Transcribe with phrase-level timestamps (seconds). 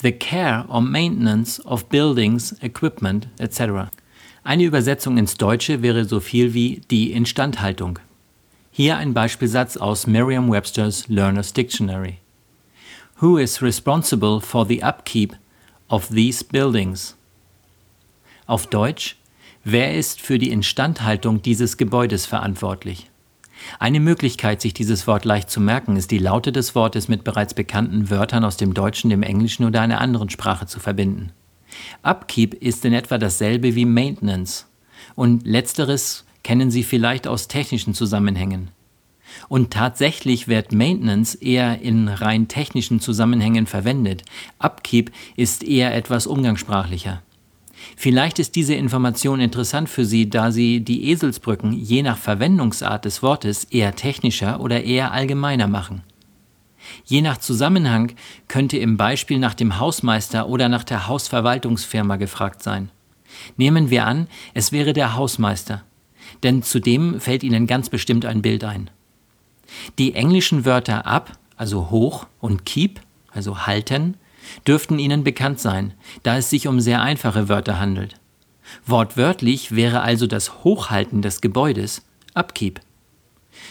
[0.00, 3.90] the care or maintenance of buildings, equipment etc.
[4.44, 7.98] Eine Übersetzung ins Deutsche wäre so viel wie die Instandhaltung.
[8.70, 12.20] Hier ein Beispielsatz aus Merriam-Webster's Learner's Dictionary.
[13.20, 15.36] Who is responsible for the upkeep
[15.88, 17.14] of these buildings?
[18.46, 19.16] Auf Deutsch,
[19.64, 23.10] wer ist für die Instandhaltung dieses Gebäudes verantwortlich?
[23.78, 27.54] Eine Möglichkeit, sich dieses Wort leicht zu merken, ist die Laute des Wortes mit bereits
[27.54, 31.32] bekannten Wörtern aus dem Deutschen, dem Englischen oder einer anderen Sprache zu verbinden.
[32.02, 34.66] Upkeep ist in etwa dasselbe wie Maintenance.
[35.14, 38.70] Und letzteres kennen Sie vielleicht aus technischen Zusammenhängen.
[39.48, 44.22] Und tatsächlich wird Maintenance eher in rein technischen Zusammenhängen verwendet.
[44.58, 47.22] Upkeep ist eher etwas umgangssprachlicher.
[47.96, 53.22] Vielleicht ist diese Information interessant für Sie, da Sie die Eselsbrücken je nach Verwendungsart des
[53.22, 56.02] Wortes eher technischer oder eher allgemeiner machen.
[57.04, 58.12] Je nach Zusammenhang
[58.48, 62.90] könnte im Beispiel nach dem Hausmeister oder nach der Hausverwaltungsfirma gefragt sein.
[63.56, 65.82] Nehmen wir an, es wäre der Hausmeister,
[66.42, 68.90] denn zudem fällt Ihnen ganz bestimmt ein Bild ein.
[69.98, 73.00] Die englischen Wörter up, also hoch, und keep,
[73.30, 74.16] also halten,
[74.66, 78.16] dürften Ihnen bekannt sein, da es sich um sehr einfache Wörter handelt.
[78.86, 82.02] Wortwörtlich wäre also das Hochhalten des Gebäudes
[82.34, 82.80] Upkeep.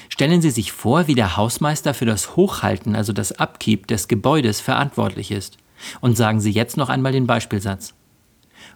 [0.09, 4.61] Stellen Sie sich vor, wie der Hausmeister für das Hochhalten, also das Upkeep des Gebäudes
[4.61, 5.57] verantwortlich ist.
[5.99, 7.93] Und sagen Sie jetzt noch einmal den Beispielsatz.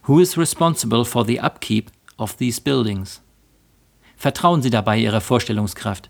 [0.04, 3.22] Who is responsible for the upkeep of these buildings?
[4.18, 6.10] Vertrauen Sie dabei Ihrer Vorstellungskraft.